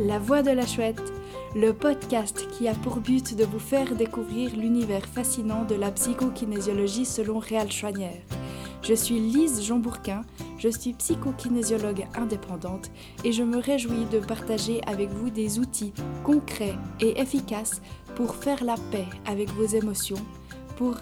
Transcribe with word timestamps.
La 0.00 0.20
Voix 0.20 0.42
de 0.42 0.52
la 0.52 0.64
Chouette, 0.64 1.02
le 1.56 1.72
podcast 1.72 2.46
qui 2.52 2.68
a 2.68 2.74
pour 2.74 2.98
but 2.98 3.34
de 3.34 3.44
vous 3.44 3.58
faire 3.58 3.96
découvrir 3.96 4.54
l'univers 4.54 5.04
fascinant 5.04 5.64
de 5.64 5.74
la 5.74 5.90
psychokinésiologie 5.90 7.04
selon 7.04 7.40
Réal 7.40 7.72
Chouanière. 7.72 8.22
Je 8.82 8.94
suis 8.94 9.18
Lise 9.18 9.64
Jean-Bourquin, 9.64 10.22
je 10.56 10.68
suis 10.68 10.92
psychokinésiologue 10.92 12.06
indépendante 12.14 12.92
et 13.24 13.32
je 13.32 13.42
me 13.42 13.58
réjouis 13.58 14.04
de 14.12 14.20
partager 14.20 14.80
avec 14.86 15.08
vous 15.10 15.30
des 15.30 15.58
outils 15.58 15.92
concrets 16.22 16.76
et 17.00 17.20
efficaces 17.20 17.82
pour 18.14 18.36
faire 18.36 18.62
la 18.62 18.76
paix 18.92 19.06
avec 19.26 19.50
vos 19.50 19.66
émotions, 19.66 20.24
pour 20.76 20.94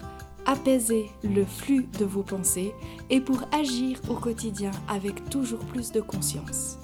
apaiser 0.47 1.11
le 1.23 1.45
flux 1.45 1.87
de 1.99 2.05
vos 2.05 2.23
pensées 2.23 2.73
et 3.11 3.21
pour 3.21 3.43
agir 3.51 4.01
au 4.09 4.15
quotidien 4.15 4.71
avec 4.87 5.29
toujours 5.29 5.65
plus 5.65 5.91
de 5.91 6.01
conscience. 6.01 6.79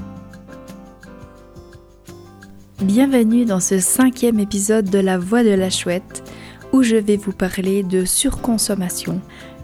Bienvenue 2.84 3.46
dans 3.46 3.62
ce 3.62 3.80
cinquième 3.80 4.42
épisode 4.42 4.90
de 4.90 5.00
La 5.00 5.18
Voix 5.18 5.41
de 5.41 5.52
la 5.52 5.70
Chouette 5.70 6.22
où 6.74 6.84
je 6.84 6.98
vais 6.98 7.16
vous 7.16 7.32
parler 7.32 7.82
de 7.82 8.04
surconsommation 8.04 9.22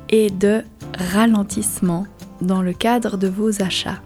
et 0.08 0.30
de 0.30 0.64
ralentissement 0.98 2.08
dans 2.40 2.62
le 2.62 2.72
cadre 2.72 3.18
de 3.18 3.28
vos 3.28 3.62
achats. 3.62 4.02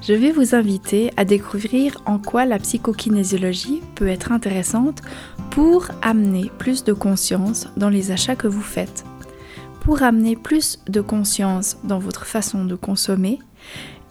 Je 0.00 0.12
vais 0.12 0.30
vous 0.30 0.54
inviter 0.54 1.10
à 1.16 1.24
découvrir 1.24 2.00
en 2.06 2.20
quoi 2.20 2.46
la 2.46 2.60
psychokinésiologie 2.60 3.82
peut 3.96 4.06
être 4.06 4.30
intéressante 4.30 5.02
pour 5.50 5.88
amener 6.02 6.52
plus 6.58 6.84
de 6.84 6.92
conscience 6.92 7.66
dans 7.76 7.90
les 7.90 8.12
achats 8.12 8.36
que 8.36 8.46
vous 8.46 8.62
faites, 8.62 9.04
pour 9.80 10.04
amener 10.04 10.36
plus 10.36 10.78
de 10.88 11.00
conscience 11.00 11.78
dans 11.82 11.98
votre 11.98 12.26
façon 12.26 12.64
de 12.64 12.76
consommer 12.76 13.40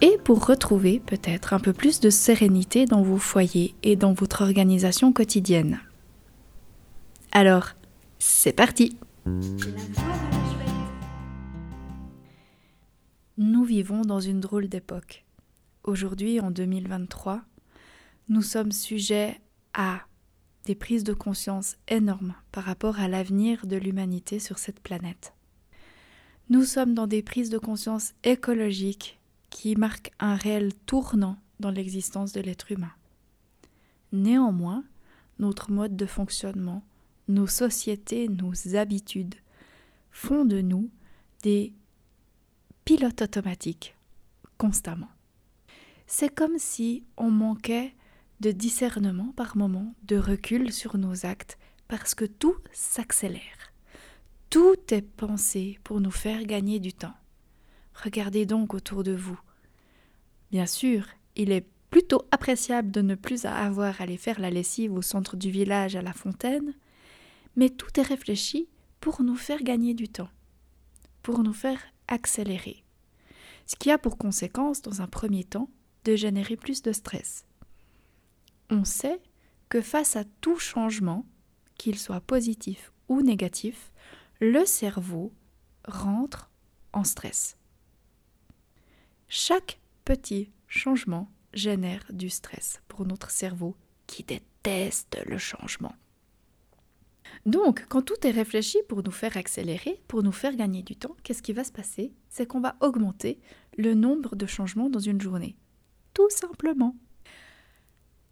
et 0.00 0.18
pour 0.24 0.46
retrouver 0.46 1.00
peut-être 1.00 1.52
un 1.52 1.60
peu 1.60 1.72
plus 1.72 2.00
de 2.00 2.10
sérénité 2.10 2.86
dans 2.86 3.02
vos 3.02 3.18
foyers 3.18 3.74
et 3.82 3.96
dans 3.96 4.12
votre 4.12 4.42
organisation 4.42 5.12
quotidienne. 5.12 5.80
Alors, 7.32 7.70
c'est 8.18 8.52
parti 8.52 8.96
Nous 13.36 13.64
vivons 13.64 14.02
dans 14.02 14.20
une 14.20 14.40
drôle 14.40 14.68
d'époque. 14.68 15.24
Aujourd'hui, 15.84 16.40
en 16.40 16.50
2023, 16.50 17.42
nous 18.28 18.42
sommes 18.42 18.72
sujets 18.72 19.40
à 19.74 20.00
des 20.66 20.74
prises 20.74 21.04
de 21.04 21.14
conscience 21.14 21.76
énormes 21.88 22.34
par 22.52 22.64
rapport 22.64 23.00
à 23.00 23.08
l'avenir 23.08 23.66
de 23.66 23.76
l'humanité 23.76 24.38
sur 24.38 24.58
cette 24.58 24.80
planète. 24.80 25.32
Nous 26.48 26.64
sommes 26.64 26.94
dans 26.94 27.06
des 27.06 27.22
prises 27.22 27.50
de 27.50 27.58
conscience 27.58 28.12
écologiques 28.24 29.19
qui 29.50 29.76
marquent 29.76 30.12
un 30.18 30.34
réel 30.34 30.72
tournant 30.86 31.36
dans 31.58 31.70
l'existence 31.70 32.32
de 32.32 32.40
l'être 32.40 32.72
humain. 32.72 32.92
Néanmoins, 34.12 34.84
notre 35.38 35.70
mode 35.70 35.96
de 35.96 36.06
fonctionnement, 36.06 36.82
nos 37.28 37.46
sociétés, 37.46 38.28
nos 38.28 38.76
habitudes 38.76 39.34
font 40.10 40.44
de 40.44 40.60
nous 40.60 40.90
des 41.42 41.72
pilotes 42.84 43.22
automatiques 43.22 43.94
constamment. 44.58 45.08
C'est 46.06 46.34
comme 46.34 46.58
si 46.58 47.04
on 47.16 47.30
manquait 47.30 47.94
de 48.40 48.50
discernement 48.50 49.32
par 49.36 49.56
moment, 49.56 49.94
de 50.02 50.16
recul 50.16 50.72
sur 50.72 50.98
nos 50.98 51.24
actes, 51.24 51.58
parce 51.88 52.14
que 52.14 52.24
tout 52.24 52.56
s'accélère. 52.72 53.72
Tout 54.50 54.76
est 54.90 55.02
pensé 55.02 55.78
pour 55.84 56.00
nous 56.00 56.10
faire 56.10 56.44
gagner 56.44 56.80
du 56.80 56.92
temps. 56.92 57.14
Regardez 58.02 58.46
donc 58.46 58.74
autour 58.74 59.02
de 59.02 59.12
vous. 59.12 59.38
Bien 60.50 60.66
sûr, 60.66 61.06
il 61.36 61.52
est 61.52 61.66
plutôt 61.90 62.22
appréciable 62.30 62.90
de 62.90 63.00
ne 63.00 63.14
plus 63.14 63.44
avoir 63.44 64.00
à 64.00 64.04
aller 64.04 64.16
faire 64.16 64.40
la 64.40 64.50
lessive 64.50 64.92
au 64.92 65.02
centre 65.02 65.36
du 65.36 65.50
village 65.50 65.96
à 65.96 66.02
la 66.02 66.12
fontaine, 66.12 66.74
mais 67.56 67.68
tout 67.68 67.98
est 67.98 68.04
réfléchi 68.04 68.68
pour 69.00 69.22
nous 69.22 69.36
faire 69.36 69.62
gagner 69.62 69.94
du 69.94 70.08
temps, 70.08 70.30
pour 71.22 71.42
nous 71.42 71.52
faire 71.52 71.80
accélérer. 72.08 72.84
Ce 73.66 73.76
qui 73.76 73.90
a 73.90 73.98
pour 73.98 74.18
conséquence, 74.18 74.82
dans 74.82 75.02
un 75.02 75.06
premier 75.06 75.44
temps, 75.44 75.70
de 76.04 76.16
générer 76.16 76.56
plus 76.56 76.82
de 76.82 76.92
stress 76.92 77.44
on 78.70 78.84
sait 78.84 79.20
que 79.68 79.80
face 79.80 80.16
à 80.16 80.24
tout 80.40 80.58
changement, 80.58 81.26
qu'il 81.76 81.98
soit 81.98 82.20
positif 82.20 82.92
ou 83.08 83.22
négatif, 83.22 83.92
le 84.40 84.64
cerveau 84.64 85.32
rentre 85.84 86.50
en 86.92 87.04
stress. 87.04 87.56
Chaque 89.32 89.78
petit 90.04 90.50
changement 90.66 91.30
génère 91.54 92.04
du 92.10 92.28
stress 92.30 92.82
pour 92.88 93.06
notre 93.06 93.30
cerveau 93.30 93.76
qui 94.08 94.24
déteste 94.24 95.22
le 95.24 95.38
changement. 95.38 95.94
Donc, 97.46 97.86
quand 97.88 98.02
tout 98.02 98.26
est 98.26 98.32
réfléchi 98.32 98.78
pour 98.88 99.04
nous 99.04 99.12
faire 99.12 99.36
accélérer, 99.36 100.02
pour 100.08 100.24
nous 100.24 100.32
faire 100.32 100.56
gagner 100.56 100.82
du 100.82 100.96
temps, 100.96 101.14
qu'est-ce 101.22 101.42
qui 101.42 101.52
va 101.52 101.62
se 101.62 101.70
passer? 101.70 102.12
C'est 102.28 102.44
qu'on 102.44 102.58
va 102.58 102.74
augmenter 102.80 103.38
le 103.78 103.94
nombre 103.94 104.34
de 104.34 104.46
changements 104.46 104.90
dans 104.90 104.98
une 104.98 105.20
journée. 105.20 105.56
Tout 106.12 106.28
simplement 106.30 106.96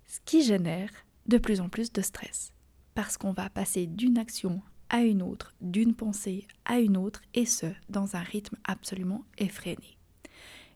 ce 0.08 0.18
qui 0.24 0.42
génère 0.42 0.90
de 1.26 1.38
plus 1.38 1.60
en 1.60 1.68
plus 1.68 1.92
de 1.92 2.02
stress, 2.02 2.52
parce 2.96 3.16
qu'on 3.16 3.32
va 3.32 3.50
passer 3.50 3.86
d'une 3.86 4.18
action 4.18 4.62
à 4.88 5.02
une 5.02 5.22
autre, 5.22 5.54
d'une 5.60 5.94
pensée 5.94 6.48
à 6.64 6.80
une 6.80 6.96
autre, 6.96 7.22
et 7.34 7.46
ce, 7.46 7.66
dans 7.88 8.16
un 8.16 8.22
rythme 8.22 8.56
absolument 8.64 9.24
effréné. 9.36 9.97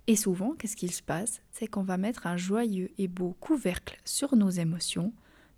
Et 0.07 0.17
souvent, 0.17 0.55
qu'est-ce 0.55 0.77
qu'il 0.77 0.93
se 0.93 1.03
passe? 1.03 1.41
C'est 1.51 1.67
qu'on 1.67 1.83
va 1.83 1.97
mettre 1.97 2.27
un 2.27 2.37
joyeux 2.37 2.91
et 2.99 3.09
beau 3.09 3.37
couvercle 3.41 4.01
sur 4.05 4.35
nos 4.37 4.51
émotions, 4.51 5.13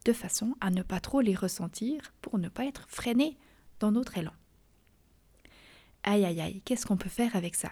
de 0.04 0.12
façon 0.12 0.54
à 0.60 0.70
ne 0.70 0.82
pas 0.82 1.00
trop 1.00 1.20
les 1.20 1.34
ressentir 1.34 2.12
pour 2.20 2.38
ne 2.38 2.48
pas 2.48 2.66
être 2.66 2.84
freiné 2.88 3.38
dans 3.80 3.90
notre 3.90 4.18
élan. 4.18 4.34
Aïe 6.02 6.24
aïe 6.24 6.40
aïe, 6.40 6.62
qu'est-ce 6.64 6.84
qu'on 6.84 6.98
peut 6.98 7.08
faire 7.08 7.36
avec 7.36 7.54
ça? 7.54 7.70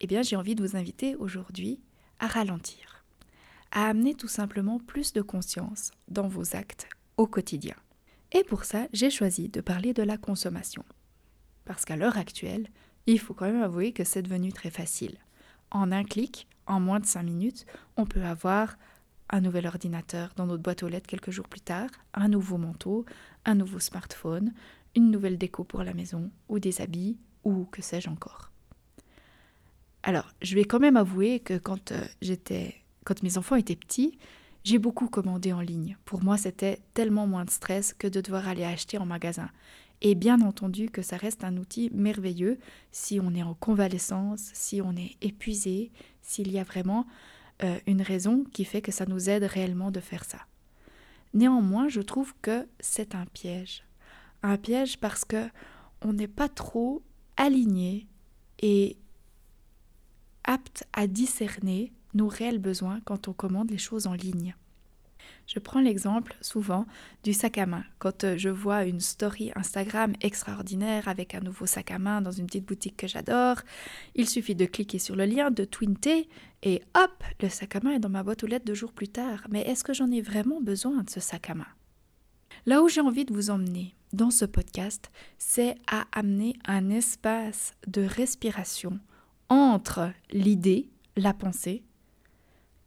Eh 0.00 0.06
bien, 0.06 0.22
j'ai 0.22 0.36
envie 0.36 0.56
de 0.56 0.66
vous 0.66 0.76
inviter 0.76 1.14
aujourd'hui 1.14 1.78
à 2.18 2.26
ralentir 2.26 3.00
à 3.72 3.86
amener 3.86 4.14
tout 4.14 4.28
simplement 4.28 4.78
plus 4.78 5.12
de 5.12 5.22
conscience 5.22 5.92
dans 6.08 6.28
vos 6.28 6.56
actes 6.56 6.88
au 7.16 7.26
quotidien. 7.26 7.76
Et 8.32 8.44
pour 8.44 8.64
ça, 8.64 8.86
j'ai 8.92 9.10
choisi 9.10 9.48
de 9.48 9.60
parler 9.60 9.92
de 9.92 10.02
la 10.02 10.16
consommation. 10.16 10.84
Parce 11.64 11.84
qu'à 11.84 11.96
l'heure 11.96 12.16
actuelle, 12.16 12.68
il 13.06 13.18
faut 13.18 13.34
quand 13.34 13.46
même 13.46 13.62
avouer 13.62 13.92
que 13.92 14.04
c'est 14.04 14.22
devenu 14.22 14.52
très 14.52 14.70
facile. 14.70 15.18
En 15.70 15.92
un 15.92 16.04
clic, 16.04 16.48
en 16.66 16.80
moins 16.80 17.00
de 17.00 17.06
5 17.06 17.22
minutes, 17.22 17.66
on 17.96 18.06
peut 18.06 18.24
avoir 18.24 18.76
un 19.30 19.40
nouvel 19.40 19.66
ordinateur 19.66 20.32
dans 20.36 20.46
notre 20.46 20.62
boîte 20.62 20.82
aux 20.82 20.88
lettres 20.88 21.06
quelques 21.06 21.30
jours 21.30 21.48
plus 21.48 21.60
tard, 21.60 21.88
un 22.14 22.28
nouveau 22.28 22.58
manteau, 22.58 23.04
un 23.44 23.54
nouveau 23.54 23.78
smartphone, 23.78 24.52
une 24.96 25.10
nouvelle 25.10 25.38
déco 25.38 25.64
pour 25.64 25.84
la 25.84 25.94
maison, 25.94 26.30
ou 26.48 26.58
des 26.58 26.80
habits, 26.80 27.18
ou 27.44 27.64
que 27.66 27.82
sais-je 27.82 28.10
encore. 28.10 28.50
Alors, 30.02 30.32
je 30.42 30.54
vais 30.54 30.64
quand 30.64 30.80
même 30.80 30.96
avouer 30.96 31.40
que 31.40 31.58
quand 31.58 31.92
euh, 31.92 32.04
j'étais 32.22 32.76
quand 33.04 33.22
mes 33.22 33.38
enfants 33.38 33.56
étaient 33.56 33.76
petits, 33.76 34.18
j'ai 34.64 34.78
beaucoup 34.78 35.08
commandé 35.08 35.52
en 35.52 35.60
ligne. 35.60 35.96
Pour 36.04 36.22
moi, 36.22 36.36
c'était 36.36 36.80
tellement 36.94 37.26
moins 37.26 37.44
de 37.44 37.50
stress 37.50 37.94
que 37.94 38.06
de 38.06 38.20
devoir 38.20 38.46
aller 38.46 38.64
acheter 38.64 38.98
en 38.98 39.06
magasin. 39.06 39.48
Et 40.02 40.14
bien 40.14 40.40
entendu 40.40 40.88
que 40.88 41.02
ça 41.02 41.16
reste 41.16 41.44
un 41.44 41.56
outil 41.58 41.90
merveilleux 41.92 42.58
si 42.90 43.20
on 43.20 43.34
est 43.34 43.42
en 43.42 43.54
convalescence, 43.54 44.50
si 44.54 44.80
on 44.80 44.96
est 44.96 45.16
épuisé, 45.20 45.92
s'il 46.22 46.50
y 46.50 46.58
a 46.58 46.64
vraiment 46.64 47.06
euh, 47.62 47.78
une 47.86 48.00
raison 48.00 48.44
qui 48.52 48.64
fait 48.64 48.80
que 48.80 48.92
ça 48.92 49.04
nous 49.04 49.28
aide 49.28 49.44
réellement 49.44 49.90
de 49.90 50.00
faire 50.00 50.24
ça. 50.24 50.38
Néanmoins, 51.34 51.88
je 51.88 52.00
trouve 52.00 52.34
que 52.40 52.66
c'est 52.80 53.14
un 53.14 53.26
piège. 53.26 53.84
Un 54.42 54.56
piège 54.56 54.98
parce 54.98 55.24
que 55.24 55.48
on 56.02 56.14
n'est 56.14 56.28
pas 56.28 56.48
trop 56.48 57.02
aligné 57.36 58.06
et 58.60 58.96
apte 60.44 60.84
à 60.94 61.06
discerner 61.06 61.92
nos 62.14 62.28
réels 62.28 62.58
besoins 62.58 63.00
quand 63.04 63.28
on 63.28 63.34
commande 63.34 63.70
les 63.70 63.78
choses 63.78 64.06
en 64.06 64.14
ligne. 64.14 64.54
Je 65.46 65.58
prends 65.58 65.80
l'exemple 65.80 66.36
souvent 66.40 66.86
du 67.24 67.32
sac 67.32 67.58
à 67.58 67.66
main. 67.66 67.84
Quand 67.98 68.24
euh, 68.24 68.36
je 68.36 68.48
vois 68.48 68.84
une 68.84 69.00
story 69.00 69.52
Instagram 69.56 70.14
extraordinaire 70.20 71.08
avec 71.08 71.34
un 71.34 71.40
nouveau 71.40 71.66
sac 71.66 71.90
à 71.90 71.98
main 71.98 72.20
dans 72.20 72.30
une 72.30 72.46
petite 72.46 72.66
boutique 72.66 72.96
que 72.96 73.08
j'adore, 73.08 73.56
il 74.14 74.28
suffit 74.28 74.54
de 74.54 74.66
cliquer 74.66 74.98
sur 74.98 75.16
le 75.16 75.24
lien, 75.24 75.50
de 75.50 75.64
twinter 75.64 76.28
et 76.62 76.82
hop, 76.94 77.24
le 77.40 77.48
sac 77.48 77.76
à 77.76 77.80
main 77.80 77.92
est 77.92 78.00
dans 78.00 78.08
ma 78.08 78.22
boîte 78.22 78.44
aux 78.44 78.46
lettres 78.46 78.66
deux 78.66 78.74
jours 78.74 78.92
plus 78.92 79.08
tard. 79.08 79.46
Mais 79.50 79.62
est-ce 79.62 79.84
que 79.84 79.94
j'en 79.94 80.10
ai 80.10 80.20
vraiment 80.20 80.60
besoin 80.60 81.02
de 81.02 81.10
ce 81.10 81.20
sac 81.20 81.50
à 81.50 81.54
main? 81.54 81.66
Là 82.66 82.82
où 82.82 82.88
j'ai 82.88 83.00
envie 83.00 83.24
de 83.24 83.32
vous 83.32 83.50
emmener 83.50 83.94
dans 84.12 84.30
ce 84.30 84.44
podcast, 84.44 85.10
c'est 85.38 85.76
à 85.90 86.06
amener 86.12 86.54
un 86.66 86.90
espace 86.90 87.72
de 87.86 88.02
respiration 88.02 88.98
entre 89.48 90.12
l'idée, 90.30 90.90
la 91.16 91.32
pensée 91.32 91.82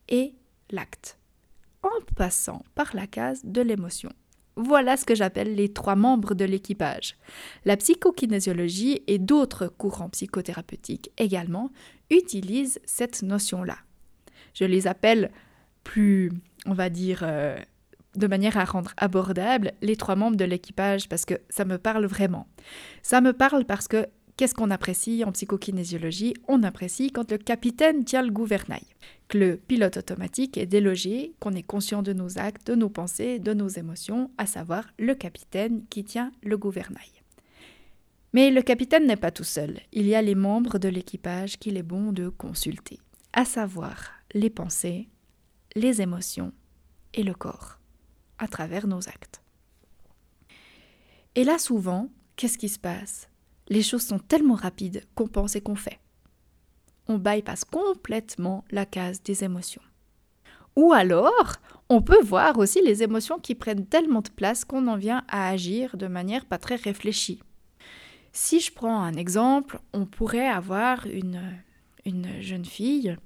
et 0.10 0.36
l'acte, 0.70 1.18
en 1.84 2.14
passant 2.16 2.64
par 2.76 2.96
la 2.96 3.08
case 3.08 3.42
de 3.44 3.62
l'émotion. 3.62 4.10
Voilà 4.56 4.98
ce 4.98 5.06
que 5.06 5.16
j'appelle 5.16 5.56
les 5.56 5.74
trois 5.74 5.96
membres 5.96 6.36
de 6.36 6.46
l'équipage. 6.46 7.16
La 7.66 7.76
psychokinésiologie 7.76 9.02
et 9.08 9.18
d'autres 9.18 9.68
courants 9.68 10.10
psychothérapeutiques 10.10 11.12
également 11.18 11.72
utilisent 12.12 12.80
cette 12.86 13.24
notion-là. 13.24 13.78
Je 14.54 14.66
les 14.66 14.86
appelle 14.86 15.32
plus, 15.84 16.32
on 16.68 16.74
va 16.74 16.90
dire, 16.90 17.22
euh, 17.24 17.58
de 18.16 18.28
manière 18.28 18.58
à 18.58 18.66
rendre 18.66 18.94
abordable 18.98 19.74
les 19.82 19.96
trois 19.96 20.16
membres 20.16 20.38
de 20.38 20.46
l'équipage 20.46 21.10
parce 21.10 21.26
que 21.26 21.36
ça 21.50 21.66
me 21.66 21.80
parle 21.80 22.06
vraiment. 22.06 22.48
Ça 23.02 23.22
me 23.22 23.34
parle 23.34 23.66
parce 23.66 23.88
que 23.88 24.08
qu'est-ce 24.38 24.56
qu'on 24.56 24.72
apprécie 24.72 25.24
en 25.24 25.32
psychokinésiologie? 25.32 26.34
On 26.48 26.64
apprécie 26.64 27.12
quand 27.12 27.32
le 27.32 27.38
capitaine 27.38 28.04
tient 28.04 28.22
le 28.22 28.32
gouvernail, 28.32 28.86
que 29.28 29.38
le 29.38 29.58
pilote 29.58 29.98
automatique 29.98 30.58
est 30.58 30.66
délogé, 30.66 31.34
qu'on 31.40 31.54
est 31.54 31.64
conscient 31.64 32.04
de 32.04 32.14
nos 32.14 32.38
actes, 32.38 32.68
de 32.68 32.76
nos 32.76 32.90
pensées, 32.90 33.40
de 33.40 33.54
nos 33.54 33.68
émotions, 33.68 34.32
à 34.38 34.46
savoir 34.46 34.86
le 34.98 35.16
capitaine 35.16 35.86
qui 35.90 36.04
tient 36.04 36.32
le 36.42 36.58
gouvernail. 36.58 37.12
Mais 38.34 38.50
le 38.50 38.64
capitaine 38.64 39.06
n'est 39.06 39.16
pas 39.16 39.32
tout 39.32 39.44
seul, 39.44 39.80
il 39.92 40.08
y 40.08 40.16
a 40.16 40.22
les 40.22 40.36
membres 40.36 40.80
de 40.80 40.90
l'équipage 40.90 41.60
qu'il 41.60 41.78
est 41.78 41.84
bon 41.84 42.12
de 42.12 42.30
consulter, 42.30 43.00
à 43.32 43.46
savoir 43.46 44.14
les 44.34 44.50
pensées, 44.50 45.08
les 45.76 46.02
émotions 46.02 46.52
et 47.14 47.24
le 47.24 47.34
corps 47.34 47.80
à 48.40 48.48
travers 48.48 48.88
nos 48.88 49.08
actes. 49.08 49.42
Et 51.36 51.44
là, 51.44 51.58
souvent, 51.58 52.10
qu'est-ce 52.36 52.58
qui 52.58 52.70
se 52.70 52.80
passe? 52.80 53.30
Les 53.74 53.82
choses 53.82 54.06
sont 54.06 54.20
tellement 54.20 54.54
rapides 54.54 55.04
qu'on 55.16 55.26
pense 55.26 55.56
et 55.56 55.62
qu'on 55.62 55.76
fait. 55.76 55.98
On 57.08 57.18
bypasse 57.18 57.66
complètement 57.66 58.64
la 58.70 58.86
case 58.86 59.24
des 59.24 59.44
émotions. 59.44 59.82
Ou 60.76 60.94
alors, 60.94 61.54
on 61.90 62.04
peut 62.04 62.22
voir 62.22 62.60
aussi 62.60 62.84
les 62.84 63.02
émotions 63.02 63.40
qui 63.40 63.56
prennent 63.56 63.88
tellement 63.88 64.22
de 64.22 64.30
place 64.30 64.64
qu'on 64.64 64.86
en 64.88 64.96
vient 64.96 65.24
à 65.28 65.50
agir 65.50 65.98
de 65.98 66.06
manière 66.06 66.46
pas 66.46 66.60
très 66.60 66.76
réfléchie. 66.76 67.42
Si 68.32 68.60
je 68.60 68.72
prends 68.72 69.02
un 69.02 69.14
exemple, 69.14 69.80
on 69.92 70.06
pourrait 70.06 70.48
avoir 70.48 71.08
une, 71.08 71.42
une 72.06 72.42
jeune 72.42 72.66
fille 72.66 73.18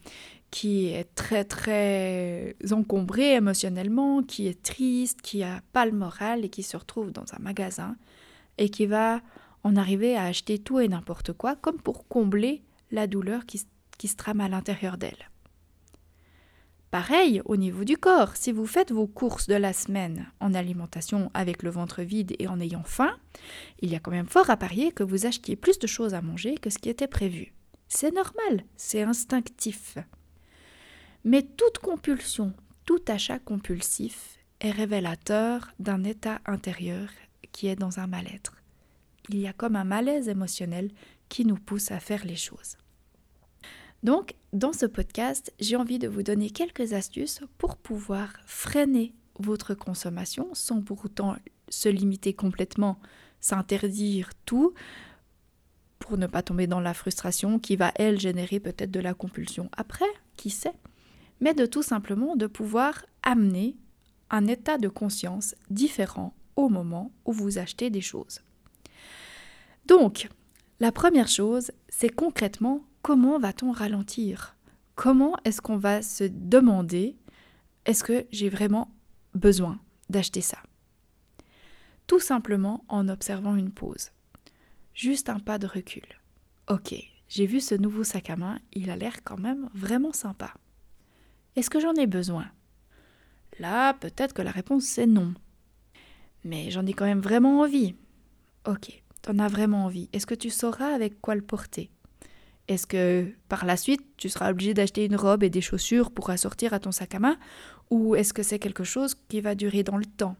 qui 0.50 0.88
est 0.88 1.14
très 1.14 1.44
très 1.44 2.56
encombré 2.72 3.34
émotionnellement, 3.34 4.24
qui 4.24 4.48
est 4.48 4.64
triste, 4.64 5.22
qui 5.22 5.44
a 5.44 5.60
pas 5.74 5.86
le 5.86 5.92
moral 5.92 6.46
et 6.46 6.50
qui 6.50 6.64
se 6.64 6.78
retrouve 6.78 7.12
dans 7.12 7.34
un 7.34 7.40
magasin 7.40 7.98
et 8.58 8.70
qui 8.70 8.86
va 8.86 9.20
en 9.68 9.76
arriver 9.76 10.16
à 10.16 10.24
acheter 10.24 10.60
tout 10.60 10.80
et 10.80 10.88
n'importe 10.88 11.34
quoi 11.34 11.58
comme 11.58 11.82
pour 11.82 12.08
combler 12.08 12.64
la 12.90 13.06
douleur 13.06 13.46
qui, 13.46 13.68
qui 13.98 14.08
se 14.08 14.16
trame 14.16 14.40
à 14.40 14.48
l'intérieur 14.48 14.98
d'elle. 14.98 15.30
Pareil 16.90 17.42
au 17.44 17.58
niveau 17.58 17.84
du 17.84 17.98
corps, 17.98 18.38
si 18.38 18.54
vous 18.54 18.66
faites 18.66 18.94
vos 18.94 19.08
courses 19.08 19.48
de 19.48 19.56
la 19.56 19.74
semaine 19.74 20.32
en 20.40 20.54
alimentation 20.54 21.30
avec 21.34 21.64
le 21.64 21.70
ventre 21.70 22.02
vide 22.02 22.34
et 22.40 22.48
en 22.48 22.62
ayant 22.62 22.86
faim, 22.86 23.14
il 23.82 23.92
y 23.92 23.96
a 23.96 24.00
quand 24.00 24.12
même 24.12 24.30
fort 24.30 24.50
à 24.50 24.56
parier 24.56 24.94
que 24.94 25.04
vous 25.04 25.26
achetiez 25.26 25.58
plus 25.58 25.80
de 25.80 25.88
choses 25.88 26.14
à 26.14 26.22
manger 26.22 26.56
que 26.56 26.70
ce 26.70 26.78
qui 26.78 26.88
était 26.88 27.06
prévu. 27.06 27.54
C'est 27.90 28.16
normal, 28.16 28.64
c'est 28.78 29.02
instinctif. 29.02 29.98
Mais 31.26 31.42
toute 31.42 31.80
compulsion, 31.80 32.54
tout 32.86 33.04
achat 33.08 33.40
compulsif 33.40 34.40
est 34.62 34.72
révélateur 34.72 35.74
d'un 35.80 36.06
état 36.06 36.40
intérieur 36.46 37.10
qui 37.52 37.68
est 37.68 37.76
dans 37.76 38.00
un 38.00 38.08
mal-être. 38.08 38.54
Il 39.30 39.40
y 39.40 39.48
a 39.48 39.54
comme 39.54 39.76
un 39.76 39.84
malaise 39.84 40.30
émotionnel 40.30 40.92
qui 41.30 41.46
nous 41.46 41.58
pousse 41.58 41.92
à 41.92 42.00
faire 42.00 42.26
les 42.26 42.36
choses. 42.36 42.78
Donc, 44.04 44.36
dans 44.54 44.74
ce 44.74 44.86
podcast, 44.86 45.54
j'ai 45.60 45.76
envie 45.76 46.00
de 46.00 46.08
vous 46.08 46.24
donner 46.24 46.50
quelques 46.50 46.94
astuces 46.94 47.42
pour 47.58 47.78
pouvoir 47.78 48.34
freiner 48.46 49.14
votre 49.40 49.74
consommation 49.74 50.50
sans 50.54 50.82
pour 50.82 51.04
autant 51.06 51.36
se 51.70 51.90
limiter 51.90 52.34
complètement, 52.34 53.00
s'interdire 53.42 54.30
tout, 54.46 54.74
pour 56.00 56.18
ne 56.18 56.28
pas 56.28 56.44
tomber 56.44 56.68
dans 56.68 56.80
la 56.80 56.94
frustration 56.94 57.60
qui 57.60 57.76
va, 57.76 57.92
elle, 57.96 58.20
générer 58.20 58.60
peut-être 58.60 58.92
de 58.92 59.00
la 59.00 59.14
compulsion 59.14 59.70
après, 59.76 60.06
qui 60.38 60.50
sait 60.50 60.74
mais 61.40 61.54
de 61.54 61.66
tout 61.66 61.84
simplement 61.84 62.36
de 62.36 62.48
pouvoir 62.48 63.06
amener 63.24 63.76
un 64.30 64.48
état 64.48 64.78
de 64.78 64.88
conscience 64.88 65.56
différent 65.70 66.34
au 66.56 66.70
moment 66.70 67.12
où 67.26 67.32
vous 67.32 67.60
achetez 67.60 67.90
des 67.90 68.02
choses. 68.02 68.42
Donc, 69.88 70.28
la 70.82 70.92
première 70.92 71.30
chose, 71.30 71.72
c'est 71.88 72.10
concrètement 72.10 72.84
comment 73.02 73.40
va-t-on 73.40 73.72
ralentir? 73.72 74.58
Comment 74.96 75.38
est-ce 75.46 75.62
qu'on 75.62 75.78
va 75.78 76.02
se 76.02 76.26
demander 76.26 77.16
est-ce 77.86 78.04
que 78.04 78.26
j'ai 78.32 78.50
vraiment 78.50 78.92
besoin 79.34 79.80
d'acheter 80.10 80.42
ça? 80.42 80.58
Tout 82.06 82.20
simplement 82.20 82.84
en 82.90 83.08
observant 83.08 83.56
une 83.56 83.72
pause. 83.72 84.12
Juste 84.94 85.30
un 85.30 85.40
pas 85.40 85.58
de 85.58 85.68
recul. 85.68 86.04
Ok, 86.68 86.94
j'ai 87.30 87.46
vu 87.46 87.62
ce 87.62 87.76
nouveau 87.76 88.04
sac 88.04 88.30
à 88.30 88.36
main, 88.36 88.60
il 88.74 88.90
a 88.90 88.98
l'air 88.98 89.24
quand 89.24 89.38
même 89.38 89.70
vraiment 89.74 90.12
sympa. 90.12 90.54
Est-ce 91.56 91.70
que 91.70 91.80
j'en 91.80 91.94
ai 91.94 92.08
besoin? 92.08 92.52
Là, 93.58 93.94
peut-être 93.94 94.34
que 94.34 94.42
la 94.42 94.52
réponse 94.52 94.84
c'est 94.84 95.08
non. 95.08 95.34
Mais 96.44 96.72
j'en 96.72 96.86
ai 96.86 96.94
quand 96.94 97.06
même 97.06 97.22
vraiment 97.22 97.62
envie. 97.62 97.96
Ok, 98.66 99.02
t'en 99.28 99.40
as 99.40 99.48
vraiment 99.50 99.86
envie. 99.86 100.10
Est-ce 100.14 100.26
que 100.26 100.36
tu 100.36 100.50
sauras 100.50 100.94
avec 100.94 101.20
quoi 101.20 101.36
le 101.36 101.42
porter? 101.42 101.90
Est-ce 102.70 102.88
que 102.88 103.28
par 103.50 103.66
la 103.66 103.78
suite 103.78 104.02
tu 104.18 104.30
seras 104.30 104.52
obligé 104.52 104.74
d'acheter 104.74 105.06
une 105.06 105.16
robe 105.16 105.44
et 105.44 105.50
des 105.50 105.62
chaussures 105.62 106.12
pour 106.12 106.30
assortir 106.30 106.74
à 106.74 106.80
ton 106.80 106.92
sac 106.92 107.14
à 107.16 107.20
main? 107.20 107.38
Ou 107.90 108.16
est-ce 108.16 108.34
que 108.34 108.44
c'est 108.44 108.60
quelque 108.60 108.84
chose 108.84 109.16
qui 109.28 109.42
va 109.42 109.56
durer 109.56 109.84
dans 109.84 109.98
le 109.98 110.06
temps? 110.06 110.36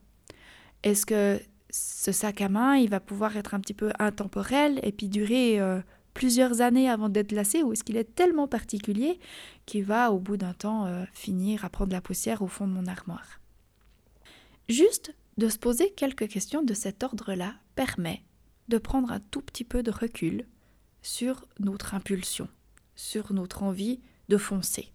Est-ce 0.84 1.06
que 1.06 1.40
ce 1.70 2.12
sac 2.14 2.42
à 2.42 2.50
main, 2.50 2.76
il 2.78 2.90
va 2.90 3.00
pouvoir 3.02 3.36
être 3.36 3.54
un 3.54 3.60
petit 3.60 3.74
peu 3.74 3.92
intemporel 4.00 4.80
et 4.84 4.94
puis 4.94 5.10
durer 5.10 5.60
euh, 5.60 5.82
plusieurs 6.14 6.62
années 6.62 6.90
avant 6.90 7.10
d'être 7.10 7.34
lassé 7.34 7.64
ou 7.64 7.74
est-ce 7.74 7.84
qu'il 7.84 7.98
est 7.98 8.16
tellement 8.16 8.48
particulier 8.48 9.20
qu'il 9.66 9.84
va 9.84 10.12
au 10.12 10.20
bout 10.20 10.38
d'un 10.38 10.54
temps 10.54 10.86
euh, 10.86 11.04
finir 11.14 11.66
à 11.66 11.70
prendre 11.70 11.92
la 11.92 12.02
poussière 12.02 12.42
au 12.42 12.48
fond 12.48 12.68
de 12.68 12.74
mon 12.74 12.88
armoire? 12.88 13.42
Juste 14.70 15.14
de 15.38 15.50
se 15.50 15.58
poser 15.58 15.92
quelques 15.92 16.30
questions 16.30 16.64
de 16.64 16.74
cet 16.74 17.04
ordre-là 17.04 17.54
permet 17.76 18.24
de 18.68 18.78
prendre 18.78 19.12
un 19.12 19.20
tout 19.20 19.42
petit 19.42 19.64
peu 19.64 19.84
de 19.84 19.92
recul 19.92 20.46
sur 21.02 21.46
notre 21.60 21.94
impulsion, 21.94 22.48
sur 22.96 23.34
notre 23.34 23.64
envie 23.64 24.00
de 24.30 24.38
foncer. 24.38 24.92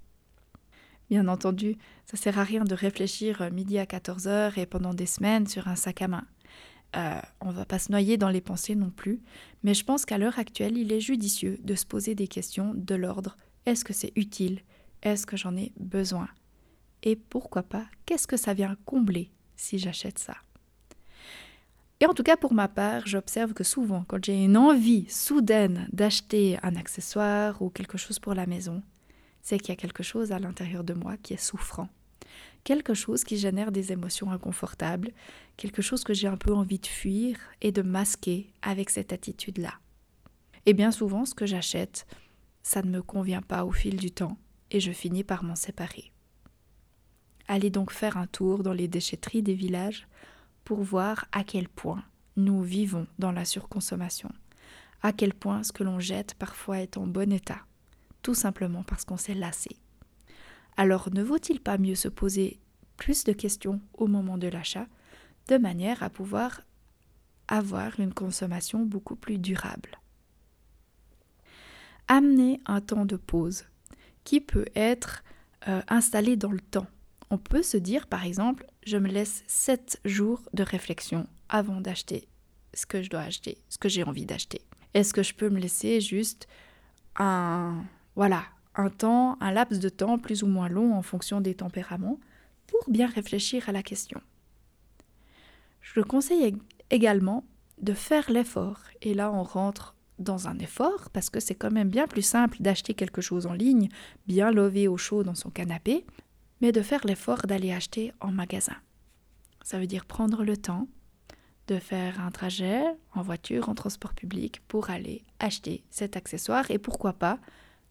Bien 1.11 1.29
entendu, 1.29 1.77
ça 2.07 2.17
sert 2.17 2.39
à 2.39 2.45
rien 2.45 2.65
de 2.65 2.75
réfléchir 2.75 3.51
midi 3.53 3.79
à 3.79 3.85
14h 3.85 4.59
et 4.59 4.67
pendant 4.67 4.95
des 4.95 5.07
semaines 5.07 5.47
sur 5.47 5.69
un 5.69 5.77
sac 5.77 6.03
à 6.03 6.09
main. 6.09 6.25
Euh, 6.97 7.21
on 7.41 7.49
ne 7.49 7.57
va 7.57 7.65
pas 7.65 7.79
se 7.79 7.91
noyer 7.91 8.19
dans 8.19 8.29
les 8.29 8.43
pensées 8.43 8.75
non 8.75 8.91
plus, 8.91 9.23
mais 9.63 9.73
je 9.73 9.85
pense 9.85 10.05
qu'à 10.05 10.19
l'heure 10.19 10.39
actuelle, 10.39 10.77
il 10.77 10.93
est 10.93 11.01
judicieux 11.01 11.59
de 11.63 11.75
se 11.75 11.87
poser 11.87 12.15
des 12.15 12.29
questions 12.29 12.73
de 12.75 12.95
l'ordre 12.95 13.37
est-ce 13.65 13.85
que 13.85 13.93
c'est 13.93 14.13
utile? 14.17 14.61
Est-ce 15.03 15.27
que 15.27 15.37
j'en 15.37 15.57
ai 15.57 15.73
besoin? 15.79 16.29
Et 17.03 17.17
pourquoi 17.17 17.63
pas, 17.63 17.87
qu'est-ce 18.07 18.27
que 18.27 18.37
ça 18.37 18.55
vient 18.55 18.77
combler 18.85 19.31
si 19.57 19.79
j'achète 19.79 20.19
ça? 20.19 20.37
Et 22.03 22.07
en 22.07 22.15
tout 22.15 22.25
cas, 22.25 22.37
pour 22.37 22.53
ma 22.53 22.67
part, 22.67 23.07
j'observe 23.07 23.55
que 23.55 23.63
souvent, 23.63 24.05
quand 24.09 24.25
j'ai 24.25 24.43
une 24.43 24.57
envie 24.57 25.09
soudaine 25.09 25.89
d'acheter 25.93 26.59
un 26.65 26.75
accessoire 26.75 27.63
ou 27.63 27.71
quelque 27.71 27.97
chose 27.97 28.19
pour 28.19 28.35
la 28.35 28.47
maison, 28.47 28.83
c'est 29.41 29.57
qu'il 29.61 29.69
y 29.69 29.73
a 29.73 29.81
quelque 29.81 30.03
chose 30.03 30.33
à 30.33 30.41
l'intérieur 30.41 30.83
de 30.83 30.95
moi 30.95 31.17
qui 31.17 31.33
est 31.33 31.37
souffrant 31.37 31.89
quelque 32.65 32.95
chose 32.95 33.25
qui 33.25 33.37
génère 33.37 33.73
des 33.73 33.93
émotions 33.93 34.31
inconfortables, 34.31 35.13
quelque 35.57 35.83
chose 35.83 36.05
que 36.05 36.15
j'ai 36.15 36.29
un 36.29 36.37
peu 36.37 36.53
envie 36.53 36.79
de 36.79 36.87
fuir 36.87 37.37
et 37.61 37.73
de 37.73 37.83
masquer 37.83 38.53
avec 38.63 38.91
cette 38.91 39.13
attitude-là. 39.13 39.75
Et 40.67 40.75
bien 40.75 40.93
souvent, 40.93 41.25
ce 41.25 41.35
que 41.35 41.47
j'achète, 41.47 42.07
ça 42.63 42.83
ne 42.83 42.91
me 42.91 43.03
convient 43.03 43.43
pas 43.43 43.65
au 43.65 43.73
fil 43.73 43.97
du 43.97 44.11
temps 44.11 44.39
et 44.71 44.81
je 44.81 44.93
finis 44.93 45.25
par 45.25 45.43
m'en 45.43 45.57
séparer. 45.57 46.13
Allez 47.49 47.71
donc 47.71 47.91
faire 47.91 48.17
un 48.17 48.27
tour 48.27 48.63
dans 48.63 48.73
les 48.73 48.89
déchetteries 48.89 49.43
des 49.43 49.55
villages 49.55 50.07
pour 50.65 50.83
voir 50.83 51.27
à 51.33 51.45
quel 51.45 51.69
point 51.69 52.05
nous 52.37 52.63
vivons 52.63 53.07
dans 53.19 53.33
la 53.33 53.45
surconsommation, 53.45 54.31
à 55.03 55.13
quel 55.13 55.35
point 55.35 55.63
ce 55.63 55.73
que 55.73 55.85
l'on 55.85 56.01
jette 56.01 56.35
parfois 56.35 56.81
est 56.81 56.97
en 56.97 57.07
bon 57.07 57.33
état, 57.33 57.61
tout 58.23 58.35
simplement 58.35 58.83
parce 58.83 59.05
qu'on 59.05 59.17
s'est 59.17 59.35
lassé. 59.35 59.77
Alors 60.77 61.11
ne 61.13 61.23
vaut-il 61.23 61.61
pas 61.61 61.79
mieux 61.79 61.95
se 61.95 62.09
poser 62.09 62.59
plus 62.97 63.25
de 63.25 63.33
questions 63.33 63.81
au 63.95 64.07
moment 64.07 64.39
de 64.39 64.49
l'achat, 64.49 64.87
de 65.49 65.57
manière 65.57 66.03
à 66.03 66.11
pouvoir 66.11 66.61
avoir 67.49 68.01
une 68.01 68.15
consommation 68.15 68.85
beaucoup 68.85 69.17
plus 69.17 69.39
durable? 69.39 69.99
Amener 72.09 72.61
un 72.67 72.81
temps 72.81 73.05
de 73.05 73.17
pause 73.17 73.65
qui 74.25 74.41
peut 74.41 74.67
être 74.75 75.23
euh, 75.69 75.83
installé 75.89 76.37
dans 76.37 76.53
le 76.53 76.61
temps. 76.61 76.87
On 77.31 77.39
peut 77.39 77.63
se 77.63 77.77
dire 77.77 78.07
par 78.07 78.25
exemple, 78.25 78.67
je 78.85 78.97
me 78.97 79.09
laisse 79.09 79.45
7 79.47 80.01
jours 80.05 80.43
de 80.53 80.63
réflexion 80.63 81.27
avant 81.49 81.81
d'acheter 81.81 82.29
ce 82.75 82.87
que 82.87 83.03
je 83.03 83.11
dois 83.11 83.21
acheter, 83.21 83.59
ce 83.69 83.79
que 83.79 83.89
j'ai 83.89 84.03
envie 84.03 84.27
d'acheter. 84.27 84.63
Est-ce 84.95 85.15
que 85.15 85.23
je 85.23 85.35
peux 85.35 85.51
me 85.51 85.61
laisser 85.61 86.01
juste 86.01 86.49
un 87.17 87.85
voilà, 88.15 88.45
un 88.75 88.91
temps, 88.91 89.39
un 89.41 89.53
laps 89.53 89.81
de 89.81 89.89
temps 89.89 90.19
plus 90.19 90.43
ou 90.43 90.47
moins 90.47 90.69
long 90.69 90.95
en 90.95 91.03
fonction 91.03 91.41
des 91.41 91.55
tempéraments, 91.55 92.19
pour 92.67 92.81
bien 92.89 93.07
réfléchir 93.07 93.69
à 93.69 93.73
la 93.73 93.83
question? 93.83 94.21
Je 95.81 96.01
conseille 96.01 96.57
également 96.91 97.45
de 97.81 97.95
faire 97.95 98.31
l'effort, 98.31 98.81
et 99.01 99.15
là 99.15 99.33
on 99.33 99.43
rentre 99.43 99.95
dans 100.19 100.47
un 100.47 100.59
effort, 100.59 101.11
parce 101.11 101.31
que 101.31 101.41
c'est 101.41 101.55
quand 101.55 101.73
même 101.73 101.89
bien 101.89 102.07
plus 102.07 102.23
simple 102.23 102.59
d'acheter 102.61 102.95
quelque 102.95 103.21
chose 103.21 103.47
en 103.47 103.55
ligne, 103.55 103.89
bien 104.27 104.51
levé 104.51 104.89
au 104.89 104.97
chaud 104.97 105.25
dans 105.25 105.35
son 105.35 105.51
canapé, 105.51 106.05
mais 106.63 106.73
de 106.73 106.81
faire 106.81 107.05
l'effort 107.05 107.43
d'aller 107.43 107.73
acheter 107.73 108.13
en 108.21 108.33
magasin. 108.33 108.77
Ça 109.65 109.79
veut 109.79 109.87
dire 109.87 110.07
prendre 110.07 110.45
le 110.45 110.57
temps 110.57 110.89
de 111.67 111.79
faire 111.79 112.21
un 112.21 112.31
trajet 112.31 112.83
en 113.15 113.23
voiture, 113.23 113.69
en 113.69 113.75
transport 113.75 114.15
public, 114.15 114.63
pour 114.69 114.91
aller 114.91 115.25
acheter 115.39 115.85
cet 115.91 116.17
accessoire 116.17 116.71
et 116.71 116.79
pourquoi 116.79 117.13
pas 117.13 117.39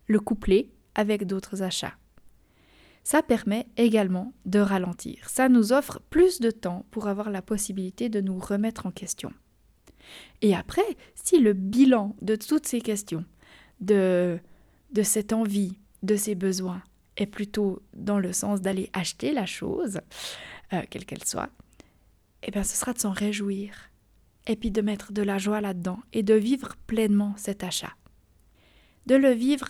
le 0.08 0.20
coupler 0.20 0.72
avec 0.96 1.26
d'autres 1.26 1.62
achats. 1.62 1.96
Ça 3.04 3.24
permet 3.24 3.68
également 3.78 4.34
de 4.46 4.60
ralentir. 4.60 5.30
Ça 5.30 5.50
nous 5.50 5.74
offre 5.74 6.02
plus 6.10 6.40
de 6.40 6.52
temps 6.52 6.86
pour 6.92 7.08
avoir 7.08 7.30
la 7.30 7.42
possibilité 7.42 8.10
de 8.10 8.22
nous 8.22 8.40
remettre 8.40 8.86
en 8.86 8.92
question. 8.92 9.34
Et 10.42 10.56
après, 10.56 10.98
si 11.16 11.40
le 11.40 11.54
bilan 11.54 12.16
de 12.22 12.36
toutes 12.36 12.68
ces 12.68 12.82
questions, 12.82 13.26
de, 13.80 14.40
de 14.92 15.04
cette 15.04 15.34
envie, 15.34 15.78
de 16.04 16.16
ces 16.16 16.36
besoins, 16.36 16.84
est 17.18 17.26
plutôt 17.26 17.82
dans 17.94 18.20
le 18.20 18.34
sens 18.34 18.62
d'aller 18.62 18.90
acheter 18.94 19.34
la 19.34 19.46
chose, 19.46 20.02
euh, 20.74 20.82
quelle 20.90 21.06
qu'elle 21.06 21.26
soit, 21.26 21.50
eh 22.44 22.52
bien 22.52 22.64
ce 22.64 22.76
sera 22.76 22.94
de 22.94 23.00
s'en 23.00 23.12
réjouir, 23.12 23.92
et 24.48 24.56
puis 24.56 24.72
de 24.72 24.82
mettre 24.82 25.12
de 25.12 25.22
la 25.22 25.38
joie 25.38 25.62
là-dedans, 25.62 26.00
et 26.14 26.24
de 26.24 26.34
vivre 26.34 26.76
pleinement 26.88 27.34
cet 27.38 27.64
achat. 27.64 27.94
De 29.06 29.16
le 29.16 29.32
vivre 29.32 29.70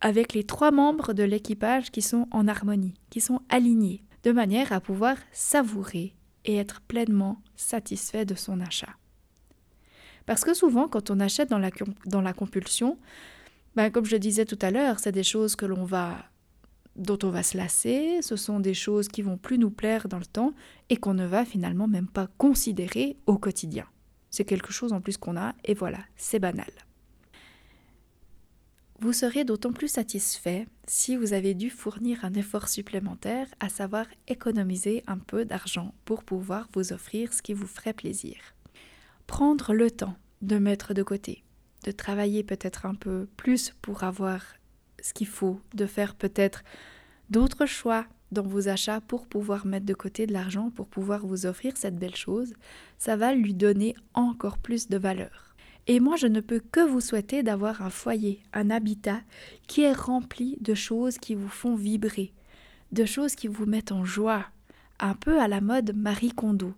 avec 0.00 0.34
les 0.34 0.44
trois 0.44 0.70
membres 0.70 1.12
de 1.12 1.22
l'équipage 1.22 1.90
qui 1.90 2.02
sont 2.02 2.28
en 2.30 2.46
harmonie, 2.46 2.94
qui 3.10 3.20
sont 3.20 3.40
alignés, 3.48 4.04
de 4.22 4.32
manière 4.32 4.72
à 4.72 4.80
pouvoir 4.80 5.16
savourer 5.32 6.14
et 6.44 6.56
être 6.56 6.80
pleinement 6.82 7.42
satisfait 7.56 8.24
de 8.24 8.34
son 8.34 8.60
achat. 8.60 8.94
Parce 10.26 10.44
que 10.44 10.54
souvent, 10.54 10.88
quand 10.88 11.10
on 11.10 11.20
achète 11.20 11.50
dans 11.50 11.58
la, 11.58 11.70
dans 12.06 12.20
la 12.22 12.32
compulsion, 12.32 12.98
ben, 13.76 13.90
comme 13.90 14.04
je 14.04 14.16
disais 14.16 14.44
tout 14.44 14.58
à 14.62 14.70
l'heure, 14.70 14.98
c'est 14.98 15.12
des 15.12 15.24
choses 15.24 15.56
que 15.56 15.66
l'on 15.66 15.84
va 15.84 16.16
dont 16.96 17.18
on 17.22 17.30
va 17.30 17.42
se 17.42 17.56
lasser, 17.56 18.20
ce 18.22 18.36
sont 18.36 18.60
des 18.60 18.74
choses 18.74 19.08
qui 19.08 19.22
vont 19.22 19.36
plus 19.36 19.58
nous 19.58 19.70
plaire 19.70 20.08
dans 20.08 20.18
le 20.18 20.26
temps 20.26 20.52
et 20.88 20.96
qu'on 20.96 21.14
ne 21.14 21.26
va 21.26 21.44
finalement 21.44 21.88
même 21.88 22.08
pas 22.08 22.28
considérer 22.38 23.16
au 23.26 23.38
quotidien. 23.38 23.86
C'est 24.30 24.44
quelque 24.44 24.72
chose 24.72 24.92
en 24.92 25.00
plus 25.00 25.16
qu'on 25.16 25.36
a 25.36 25.54
et 25.64 25.74
voilà, 25.74 25.98
c'est 26.16 26.38
banal. 26.38 26.70
Vous 29.00 29.12
serez 29.12 29.44
d'autant 29.44 29.72
plus 29.72 29.88
satisfait 29.88 30.66
si 30.86 31.16
vous 31.16 31.32
avez 31.32 31.54
dû 31.54 31.68
fournir 31.68 32.24
un 32.24 32.32
effort 32.34 32.68
supplémentaire, 32.68 33.48
à 33.60 33.68
savoir 33.68 34.06
économiser 34.28 35.02
un 35.06 35.18
peu 35.18 35.44
d'argent 35.44 35.94
pour 36.04 36.24
pouvoir 36.24 36.68
vous 36.72 36.92
offrir 36.92 37.32
ce 37.32 37.42
qui 37.42 37.54
vous 37.54 37.66
ferait 37.66 37.92
plaisir. 37.92 38.36
Prendre 39.26 39.74
le 39.74 39.90
temps 39.90 40.16
de 40.42 40.58
mettre 40.58 40.94
de 40.94 41.02
côté, 41.02 41.42
de 41.84 41.90
travailler 41.90 42.44
peut-être 42.44 42.86
un 42.86 42.94
peu 42.94 43.26
plus 43.36 43.74
pour 43.82 44.04
avoir 44.04 44.42
ce 45.04 45.12
qu'il 45.12 45.26
faut, 45.26 45.60
de 45.74 45.84
faire 45.84 46.14
peut-être 46.14 46.64
d'autres 47.28 47.66
choix 47.66 48.06
dans 48.32 48.42
vos 48.42 48.68
achats 48.68 49.02
pour 49.02 49.26
pouvoir 49.26 49.66
mettre 49.66 49.84
de 49.84 49.92
côté 49.92 50.26
de 50.26 50.32
l'argent, 50.32 50.70
pour 50.70 50.88
pouvoir 50.88 51.26
vous 51.26 51.44
offrir 51.44 51.76
cette 51.76 51.98
belle 51.98 52.16
chose, 52.16 52.54
ça 52.96 53.14
va 53.14 53.34
lui 53.34 53.52
donner 53.52 53.94
encore 54.14 54.56
plus 54.56 54.88
de 54.88 54.96
valeur. 54.96 55.54
Et 55.86 56.00
moi, 56.00 56.16
je 56.16 56.26
ne 56.26 56.40
peux 56.40 56.58
que 56.58 56.80
vous 56.80 57.02
souhaiter 57.02 57.42
d'avoir 57.42 57.82
un 57.82 57.90
foyer, 57.90 58.42
un 58.54 58.70
habitat 58.70 59.20
qui 59.66 59.82
est 59.82 59.92
rempli 59.92 60.56
de 60.62 60.72
choses 60.72 61.18
qui 61.18 61.34
vous 61.34 61.50
font 61.50 61.74
vibrer, 61.74 62.32
de 62.90 63.04
choses 63.04 63.34
qui 63.34 63.46
vous 63.46 63.66
mettent 63.66 63.92
en 63.92 64.06
joie, 64.06 64.46
un 65.00 65.14
peu 65.14 65.38
à 65.38 65.48
la 65.48 65.60
mode 65.60 65.94
Marie 65.94 66.32
Kondo. 66.32 66.72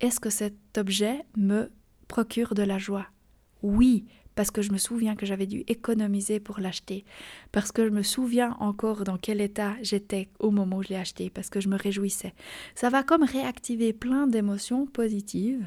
Est-ce 0.00 0.20
que 0.20 0.30
cet 0.30 0.78
objet 0.78 1.24
me 1.36 1.68
procure 2.06 2.54
de 2.54 2.62
la 2.62 2.78
joie? 2.78 3.08
Oui, 3.62 4.04
parce 4.34 4.50
que 4.50 4.62
je 4.62 4.70
me 4.70 4.78
souviens 4.78 5.16
que 5.16 5.26
j'avais 5.26 5.46
dû 5.46 5.64
économiser 5.66 6.40
pour 6.40 6.60
l'acheter, 6.60 7.04
parce 7.52 7.72
que 7.72 7.84
je 7.84 7.90
me 7.90 8.02
souviens 8.02 8.56
encore 8.60 9.04
dans 9.04 9.16
quel 9.16 9.40
état 9.40 9.74
j'étais 9.82 10.28
au 10.38 10.50
moment 10.50 10.76
où 10.76 10.82
je 10.82 10.90
l'ai 10.90 10.96
acheté, 10.96 11.30
parce 11.30 11.48
que 11.48 11.60
je 11.60 11.68
me 11.68 11.76
réjouissais. 11.76 12.34
Ça 12.74 12.90
va 12.90 13.02
comme 13.02 13.24
réactiver 13.24 13.92
plein 13.92 14.26
d'émotions 14.26 14.86
positives 14.86 15.66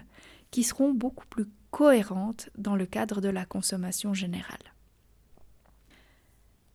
qui 0.51 0.63
seront 0.63 0.93
beaucoup 0.93 1.25
plus 1.27 1.45
cohérentes 1.71 2.49
dans 2.57 2.75
le 2.75 2.85
cadre 2.85 3.21
de 3.21 3.29
la 3.29 3.45
consommation 3.45 4.13
générale. 4.13 4.73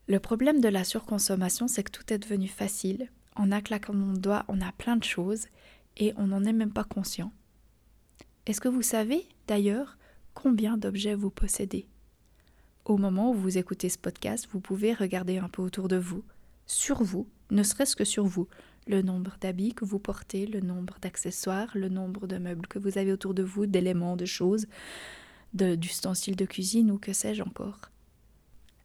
Le 0.07 0.19
problème 0.19 0.61
de 0.61 0.69
la 0.69 0.85
surconsommation, 0.85 1.69
c'est 1.69 1.83
que 1.83 1.91
tout 1.91 2.13
est 2.13 2.19
devenu 2.19 2.49
facile. 2.49 3.09
En 3.37 3.53
un 3.53 3.61
claquement 3.61 4.13
de 4.13 4.19
doigt, 4.19 4.45
on 4.49 4.61
a 4.61 4.73
plein 4.73 4.97
de 4.97 5.05
choses 5.05 5.47
et 5.97 6.13
on 6.17 6.27
n'en 6.27 6.45
est 6.45 6.53
même 6.53 6.73
pas 6.73 6.85
conscient. 6.85 7.33
Est-ce 8.47 8.61
que 8.61 8.69
vous 8.69 8.83
savez, 8.83 9.27
d'ailleurs, 9.47 9.97
combien 10.35 10.77
d'objets 10.77 11.15
vous 11.15 11.31
possédez. 11.31 11.87
Au 12.85 12.99
moment 12.99 13.31
où 13.31 13.35
vous 13.35 13.57
écoutez 13.57 13.89
ce 13.89 13.97
podcast, 13.99 14.47
vous 14.53 14.61
pouvez 14.61 14.93
regarder 14.93 15.39
un 15.39 15.49
peu 15.49 15.63
autour 15.63 15.89
de 15.89 15.97
vous, 15.97 16.23
sur 16.67 17.03
vous, 17.03 17.27
ne 17.51 17.63
serait-ce 17.63 17.97
que 17.97 18.05
sur 18.05 18.27
vous, 18.27 18.49
le 18.87 19.01
nombre 19.01 19.37
d'habits 19.41 19.75
que 19.75 19.85
vous 19.85 19.99
portez, 19.99 20.47
le 20.47 20.61
nombre 20.61 20.99
d'accessoires, 21.01 21.71
le 21.75 21.89
nombre 21.89 22.27
de 22.27 22.37
meubles 22.37 22.67
que 22.67 22.79
vous 22.79 22.99
avez 22.99 23.13
autour 23.13 23.33
de 23.33 23.43
vous, 23.43 23.65
d'éléments, 23.67 24.17
de 24.17 24.27
choses, 24.27 24.67
d'ustensiles 25.55 26.37
de 26.37 26.45
cuisine 26.45 26.91
ou 26.91 26.99
que 26.99 27.13
sais-je 27.13 27.43
encore. 27.43 27.91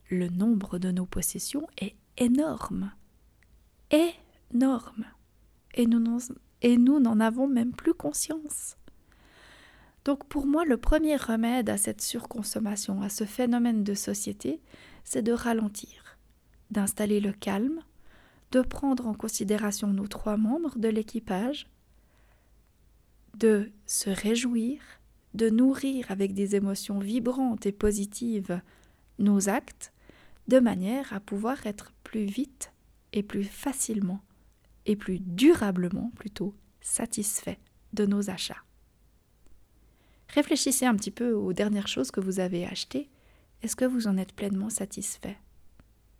Le 0.09 0.29
nombre 0.29 0.79
de 0.79 0.91
nos 0.91 1.05
possessions 1.05 1.67
est 1.77 1.95
énorme. 2.17 2.91
Énorme. 3.91 5.05
Et 5.73 5.85
nous 6.77 6.99
n'en 6.99 7.19
avons 7.19 7.47
même 7.47 7.73
plus 7.73 7.93
conscience. 7.93 8.77
Donc 10.09 10.25
pour 10.25 10.47
moi, 10.47 10.65
le 10.65 10.77
premier 10.77 11.17
remède 11.17 11.69
à 11.69 11.77
cette 11.77 12.01
surconsommation, 12.01 13.03
à 13.03 13.09
ce 13.09 13.25
phénomène 13.25 13.83
de 13.83 13.93
société, 13.93 14.59
c'est 15.03 15.21
de 15.21 15.31
ralentir, 15.31 16.17
d'installer 16.71 17.19
le 17.19 17.31
calme, 17.31 17.83
de 18.51 18.61
prendre 18.61 19.05
en 19.05 19.13
considération 19.13 19.89
nos 19.89 20.07
trois 20.07 20.35
membres 20.35 20.79
de 20.79 20.87
l'équipage, 20.87 21.67
de 23.37 23.71
se 23.85 24.09
réjouir, 24.09 24.81
de 25.35 25.51
nourrir 25.51 26.09
avec 26.09 26.33
des 26.33 26.55
émotions 26.55 26.97
vibrantes 26.97 27.67
et 27.67 27.71
positives 27.71 28.61
nos 29.19 29.47
actes, 29.47 29.93
de 30.47 30.59
manière 30.59 31.13
à 31.13 31.19
pouvoir 31.19 31.67
être 31.67 31.93
plus 32.03 32.25
vite 32.25 32.73
et 33.13 33.21
plus 33.21 33.43
facilement 33.43 34.21
et 34.87 34.95
plus 34.95 35.19
durablement 35.19 36.11
plutôt 36.15 36.55
satisfait 36.81 37.59
de 37.93 38.07
nos 38.07 38.31
achats. 38.31 38.63
Réfléchissez 40.33 40.85
un 40.85 40.95
petit 40.95 41.11
peu 41.11 41.33
aux 41.33 41.53
dernières 41.53 41.87
choses 41.87 42.11
que 42.11 42.19
vous 42.19 42.39
avez 42.39 42.65
achetées. 42.65 43.09
Est-ce 43.61 43.75
que 43.75 43.85
vous 43.85 44.07
en 44.07 44.17
êtes 44.17 44.33
pleinement 44.33 44.69
satisfait? 44.69 45.37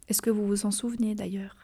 Est-ce 0.08 0.22
que 0.22 0.30
vous 0.30 0.48
vous 0.48 0.66
en 0.66 0.72
souvenez 0.72 1.16
d'ailleurs? 1.16 1.56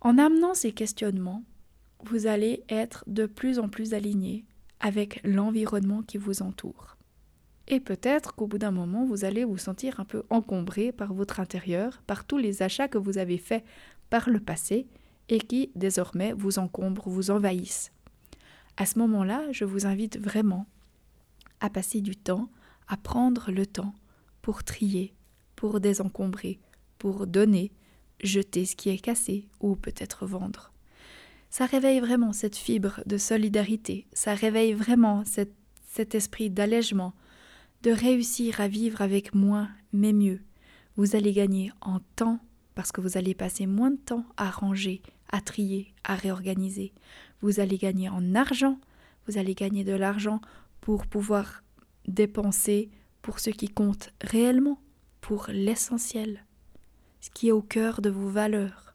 En 0.00 0.18
amenant 0.18 0.54
ces 0.54 0.72
questionnements, 0.72 1.44
vous 2.04 2.26
allez 2.26 2.64
être 2.68 3.04
de 3.06 3.26
plus 3.26 3.58
en 3.58 3.68
plus 3.68 3.94
aligné 3.94 4.44
avec 4.80 5.20
l'environnement 5.24 6.02
qui 6.02 6.18
vous 6.18 6.42
entoure. 6.42 6.96
Et 7.68 7.78
peut-être 7.78 8.34
qu'au 8.34 8.48
bout 8.48 8.58
d'un 8.58 8.72
moment, 8.72 9.04
vous 9.04 9.24
allez 9.24 9.44
vous 9.44 9.58
sentir 9.58 10.00
un 10.00 10.04
peu 10.04 10.24
encombré 10.30 10.90
par 10.90 11.14
votre 11.14 11.38
intérieur, 11.38 12.02
par 12.06 12.24
tous 12.24 12.38
les 12.38 12.62
achats 12.62 12.88
que 12.88 12.98
vous 12.98 13.18
avez 13.18 13.38
faits 13.38 13.64
par 14.08 14.28
le 14.28 14.40
passé 14.40 14.88
et 15.28 15.38
qui 15.38 15.70
désormais 15.76 16.32
vous 16.32 16.58
encombrent, 16.58 17.08
vous 17.08 17.30
envahissent. 17.30 17.92
À 18.76 18.86
ce 18.86 18.98
moment-là, 18.98 19.44
je 19.52 19.64
vous 19.64 19.86
invite 19.86 20.18
vraiment 20.18 20.66
à 21.60 21.70
passer 21.70 22.00
du 22.00 22.16
temps, 22.16 22.50
à 22.88 22.96
prendre 22.96 23.50
le 23.50 23.66
temps 23.66 23.94
pour 24.42 24.64
trier, 24.64 25.14
pour 25.56 25.80
désencombrer, 25.80 26.58
pour 26.98 27.26
donner, 27.26 27.72
jeter 28.22 28.64
ce 28.64 28.76
qui 28.76 28.90
est 28.90 28.98
cassé 28.98 29.48
ou 29.60 29.76
peut-être 29.76 30.26
vendre. 30.26 30.72
Ça 31.50 31.66
réveille 31.66 32.00
vraiment 32.00 32.32
cette 32.32 32.56
fibre 32.56 33.00
de 33.06 33.18
solidarité, 33.18 34.06
ça 34.12 34.34
réveille 34.34 34.72
vraiment 34.72 35.24
cet 35.24 36.14
esprit 36.14 36.48
d'allègement, 36.48 37.14
de 37.82 37.90
réussir 37.90 38.60
à 38.60 38.68
vivre 38.68 39.02
avec 39.02 39.34
moins 39.34 39.68
mais 39.92 40.12
mieux. 40.12 40.40
Vous 40.96 41.16
allez 41.16 41.32
gagner 41.32 41.72
en 41.80 42.00
temps 42.16 42.38
parce 42.74 42.92
que 42.92 43.00
vous 43.00 43.16
allez 43.16 43.34
passer 43.34 43.66
moins 43.66 43.90
de 43.90 43.96
temps 43.96 44.24
à 44.36 44.50
ranger, 44.50 45.02
à 45.32 45.40
trier, 45.40 45.94
à 46.04 46.14
réorganiser 46.14 46.92
vous 47.42 47.60
allez 47.60 47.78
gagner 47.78 48.08
en 48.08 48.34
argent, 48.34 48.78
vous 49.26 49.38
allez 49.38 49.54
gagner 49.54 49.84
de 49.84 49.92
l'argent 49.92 50.40
pour 50.80 51.06
pouvoir 51.06 51.62
dépenser 52.06 52.90
pour 53.22 53.38
ce 53.38 53.50
qui 53.50 53.68
compte 53.68 54.12
réellement, 54.20 54.80
pour 55.20 55.46
l'essentiel, 55.48 56.44
ce 57.20 57.30
qui 57.30 57.48
est 57.48 57.52
au 57.52 57.62
cœur 57.62 58.00
de 58.00 58.10
vos 58.10 58.28
valeurs. 58.28 58.94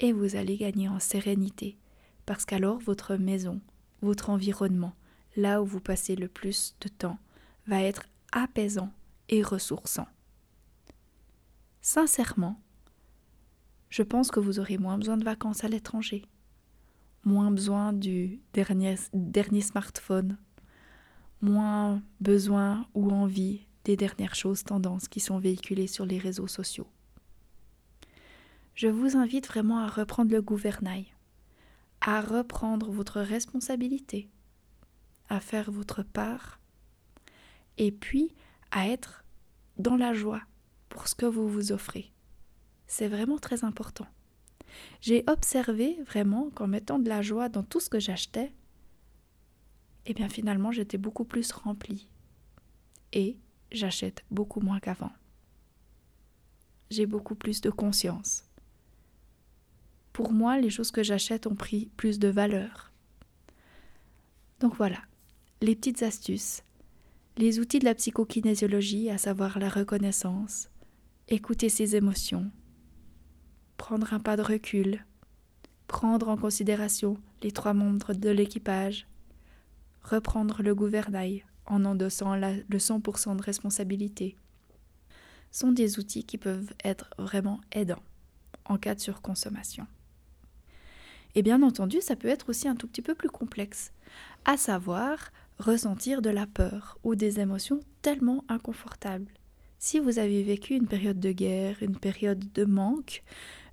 Et 0.00 0.12
vous 0.12 0.36
allez 0.36 0.56
gagner 0.56 0.88
en 0.88 1.00
sérénité, 1.00 1.78
parce 2.26 2.44
qu'alors 2.44 2.78
votre 2.78 3.16
maison, 3.16 3.60
votre 4.02 4.30
environnement, 4.30 4.94
là 5.36 5.62
où 5.62 5.66
vous 5.66 5.80
passez 5.80 6.16
le 6.16 6.28
plus 6.28 6.74
de 6.80 6.88
temps, 6.88 7.18
va 7.66 7.82
être 7.82 8.04
apaisant 8.32 8.92
et 9.28 9.42
ressourçant. 9.42 10.06
Sincèrement, 11.80 12.60
je 13.88 14.02
pense 14.02 14.30
que 14.30 14.40
vous 14.40 14.58
aurez 14.58 14.78
moins 14.78 14.98
besoin 14.98 15.16
de 15.16 15.24
vacances 15.24 15.64
à 15.64 15.68
l'étranger 15.68 16.26
moins 17.26 17.50
besoin 17.50 17.92
du 17.92 18.40
dernier, 18.54 18.96
smartphone, 19.60 20.38
moins 21.42 22.00
besoin 22.20 22.86
ou 22.94 23.10
envie 23.10 23.66
des 23.84 23.96
dernières 23.96 24.36
choses 24.36 24.62
tendances 24.62 25.08
qui 25.08 25.20
sont 25.20 25.38
véhiculées 25.38 25.88
sur 25.88 26.06
les 26.06 26.18
réseaux 26.18 26.46
sociaux. 26.46 26.86
Je 28.74 28.86
vous 28.86 29.16
invite 29.16 29.48
vraiment 29.48 29.78
à 29.78 29.88
reprendre 29.88 30.30
le 30.30 30.40
gouvernail, 30.40 31.06
à 32.00 32.20
reprendre 32.20 32.92
votre 32.92 33.20
responsabilité, 33.20 34.30
à 35.28 35.40
faire 35.40 35.72
votre 35.72 36.04
part, 36.04 36.60
et 37.76 37.90
puis 37.90 38.34
à 38.70 38.88
être 38.88 39.24
dans 39.78 39.96
la 39.96 40.14
joie 40.14 40.42
pour 40.88 41.08
ce 41.08 41.16
que 41.16 41.26
vous 41.26 41.48
vous 41.48 41.72
offrez. 41.72 42.12
C'est 42.86 43.08
vraiment 43.08 43.38
très 43.38 43.64
important. 43.64 44.06
J'ai 45.00 45.24
observé 45.26 45.98
vraiment 46.06 46.50
qu'en 46.50 46.66
mettant 46.66 46.98
de 46.98 47.08
la 47.08 47.22
joie 47.22 47.48
dans 47.48 47.62
tout 47.62 47.80
ce 47.80 47.88
que 47.88 48.00
j'achetais, 48.00 48.52
eh 50.06 50.14
bien 50.14 50.28
finalement 50.28 50.72
j'étais 50.72 50.98
beaucoup 50.98 51.24
plus 51.24 51.50
remplie. 51.52 52.08
Et 53.12 53.38
j'achète 53.72 54.24
beaucoup 54.30 54.60
moins 54.60 54.80
qu'avant. 54.80 55.12
J'ai 56.90 57.06
beaucoup 57.06 57.34
plus 57.34 57.60
de 57.60 57.70
conscience. 57.70 58.44
Pour 60.12 60.32
moi, 60.32 60.58
les 60.58 60.70
choses 60.70 60.90
que 60.90 61.02
j'achète 61.02 61.46
ont 61.46 61.56
pris 61.56 61.90
plus 61.96 62.18
de 62.18 62.28
valeur. 62.28 62.92
Donc 64.60 64.76
voilà, 64.76 65.02
les 65.60 65.74
petites 65.74 66.02
astuces, 66.02 66.62
les 67.36 67.58
outils 67.58 67.80
de 67.80 67.84
la 67.84 67.94
psychokinésiologie, 67.94 69.10
à 69.10 69.18
savoir 69.18 69.58
la 69.58 69.68
reconnaissance, 69.68 70.70
écouter 71.28 71.68
ses 71.68 71.96
émotions, 71.96 72.50
prendre 73.76 74.12
un 74.12 74.20
pas 74.20 74.36
de 74.36 74.42
recul, 74.42 75.04
prendre 75.86 76.28
en 76.28 76.36
considération 76.36 77.18
les 77.42 77.52
trois 77.52 77.74
membres 77.74 78.14
de 78.14 78.30
l'équipage, 78.30 79.06
reprendre 80.02 80.62
le 80.62 80.74
gouvernail 80.74 81.44
en 81.66 81.84
endossant 81.84 82.36
le 82.36 82.78
100% 82.78 83.36
de 83.36 83.42
responsabilité, 83.42 84.36
sont 85.50 85.72
des 85.72 85.98
outils 85.98 86.24
qui 86.24 86.38
peuvent 86.38 86.72
être 86.84 87.10
vraiment 87.18 87.60
aidants 87.72 88.02
en 88.64 88.78
cas 88.78 88.94
de 88.94 89.00
surconsommation. 89.00 89.86
Et 91.34 91.42
bien 91.42 91.62
entendu, 91.62 92.00
ça 92.00 92.16
peut 92.16 92.28
être 92.28 92.48
aussi 92.48 92.66
un 92.66 92.76
tout 92.76 92.86
petit 92.86 93.02
peu 93.02 93.14
plus 93.14 93.28
complexe, 93.28 93.92
à 94.44 94.56
savoir 94.56 95.30
ressentir 95.58 96.22
de 96.22 96.30
la 96.30 96.46
peur 96.46 96.98
ou 97.04 97.14
des 97.14 97.40
émotions 97.40 97.80
tellement 98.02 98.44
inconfortables. 98.48 99.32
Si 99.78 99.98
vous 99.98 100.18
avez 100.18 100.42
vécu 100.42 100.74
une 100.74 100.86
période 100.86 101.20
de 101.20 101.32
guerre, 101.32 101.82
une 101.82 101.98
période 101.98 102.52
de 102.52 102.64
manque, 102.64 103.22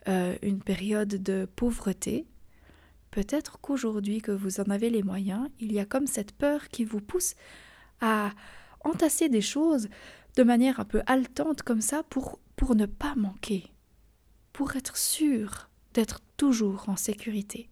euh, 0.08 0.36
une 0.42 0.62
période 0.62 1.10
de 1.10 1.46
pauvreté, 1.56 2.26
peut-être 3.12 3.60
qu'aujourd'hui 3.62 4.22
que 4.22 4.32
vous 4.32 4.60
en 4.60 4.70
avez 4.70 4.90
les 4.90 5.04
moyens, 5.04 5.50
il 5.60 5.72
y 5.72 5.80
a 5.80 5.86
comme 5.86 6.08
cette 6.08 6.34
peur 6.34 6.68
qui 6.70 6.84
vous 6.84 7.02
pousse 7.02 7.36
à 8.02 8.32
entasser 8.82 9.30
des 9.30 9.42
choses 9.42 9.88
de 10.36 10.44
manière 10.44 10.80
un 10.80 10.86
peu 10.86 11.02
haletante 11.06 11.62
comme 11.62 11.82
ça 11.82 12.04
pour, 12.04 12.40
pour 12.56 12.76
ne 12.76 12.86
pas 12.86 13.16
manquer, 13.16 13.72
pour 14.52 14.76
être 14.76 14.98
sûr 14.98 15.70
d'être 15.94 16.22
toujours 16.38 16.90
en 16.90 16.96
sécurité. 16.96 17.70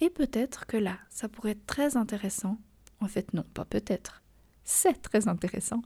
Et 0.00 0.10
peut-être 0.10 0.66
que 0.66 0.76
là, 0.76 0.98
ça 1.08 1.28
pourrait 1.28 1.52
être 1.52 1.66
très 1.66 1.96
intéressant, 1.96 2.58
en 3.00 3.08
fait 3.08 3.32
non, 3.32 3.44
pas 3.54 3.64
peut-être, 3.64 4.22
c'est 4.64 5.00
très 5.00 5.28
intéressant 5.28 5.80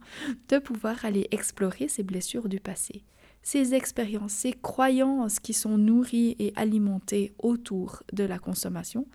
de 0.49 0.59
pouvoir 0.59 1.05
aller 1.05 1.29
explorer 1.31 1.87
ces 1.89 2.03
blessures 2.03 2.49
du 2.49 2.59
passé, 2.59 3.05
ces 3.43 3.75
expériences, 3.75 4.33
ces 4.33 4.53
croyances 4.53 5.41
qui 5.41 5.53
sont 5.53 5.79
nourries 5.79 6.37
et 6.39 6.53
alimentées 6.57 7.33
autour 7.39 8.03
de 8.13 8.25
la 8.25 8.39
consommation 8.39 9.07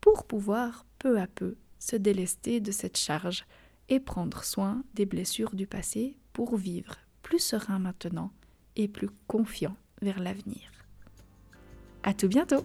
pour 0.00 0.24
pouvoir 0.24 0.84
peu 0.98 1.20
à 1.20 1.26
peu 1.26 1.56
se 1.78 1.96
délester 1.96 2.60
de 2.60 2.72
cette 2.72 2.96
charge 2.96 3.46
et 3.88 4.00
prendre 4.00 4.44
soin 4.44 4.82
des 4.94 5.06
blessures 5.06 5.54
du 5.54 5.66
passé 5.66 6.16
pour 6.32 6.56
vivre 6.56 6.96
plus 7.22 7.38
serein 7.38 7.78
maintenant 7.78 8.32
et 8.76 8.88
plus 8.88 9.10
confiant 9.26 9.76
vers 10.02 10.20
l'avenir. 10.20 10.70
À 12.02 12.14
tout 12.14 12.28
bientôt! 12.28 12.64